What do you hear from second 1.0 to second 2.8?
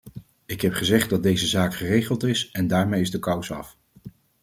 dat de zaak geregeld is en